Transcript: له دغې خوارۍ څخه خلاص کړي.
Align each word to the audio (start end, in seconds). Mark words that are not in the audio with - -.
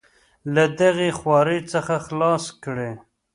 له 0.53 0.63
دغې 0.79 1.09
خوارۍ 1.19 1.59
څخه 1.73 1.93
خلاص 2.05 2.45
کړي. 2.63 2.91